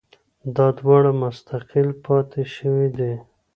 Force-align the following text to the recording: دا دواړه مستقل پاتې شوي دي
دا 0.55 0.67
دواړه 0.79 1.11
مستقل 1.21 1.87
پاتې 2.05 2.41
شوي 2.55 2.87
دي 2.97 3.13